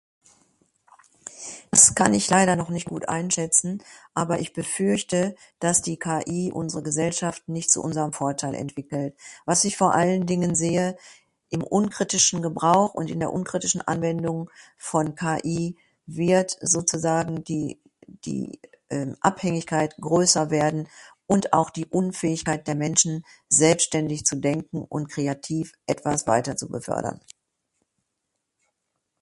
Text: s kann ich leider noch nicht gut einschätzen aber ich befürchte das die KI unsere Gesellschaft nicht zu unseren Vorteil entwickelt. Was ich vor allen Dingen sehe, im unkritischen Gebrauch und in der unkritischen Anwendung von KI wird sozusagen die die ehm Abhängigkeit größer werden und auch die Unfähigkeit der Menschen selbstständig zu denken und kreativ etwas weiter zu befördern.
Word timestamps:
s 1.71 1.93
kann 1.93 2.15
ich 2.15 2.27
leider 2.27 2.55
noch 2.55 2.69
nicht 2.69 2.87
gut 2.87 3.07
einschätzen 3.07 3.83
aber 4.15 4.39
ich 4.39 4.51
befürchte 4.51 5.35
das 5.59 5.83
die 5.83 5.99
KI 5.99 6.51
unsere 6.51 6.81
Gesellschaft 6.81 7.47
nicht 7.47 7.69
zu 7.69 7.83
unseren 7.83 8.11
Vorteil 8.11 8.55
entwickelt. 8.55 9.15
Was 9.45 9.63
ich 9.63 9.77
vor 9.77 9.93
allen 9.93 10.25
Dingen 10.25 10.55
sehe, 10.55 10.97
im 11.51 11.61
unkritischen 11.63 12.41
Gebrauch 12.41 12.93
und 12.95 13.09
in 13.11 13.19
der 13.19 13.31
unkritischen 13.31 13.81
Anwendung 13.83 14.49
von 14.75 15.13
KI 15.15 15.75
wird 16.07 16.57
sozusagen 16.61 17.43
die 17.43 17.79
die 18.07 18.59
ehm 18.89 19.15
Abhängigkeit 19.21 19.95
größer 19.97 20.49
werden 20.49 20.89
und 21.27 21.53
auch 21.53 21.69
die 21.69 21.85
Unfähigkeit 21.85 22.67
der 22.67 22.73
Menschen 22.75 23.23
selbstständig 23.49 24.25
zu 24.25 24.35
denken 24.35 24.81
und 24.83 25.09
kreativ 25.11 25.73
etwas 25.85 26.25
weiter 26.25 26.57
zu 26.57 26.69
befördern. 26.69 27.21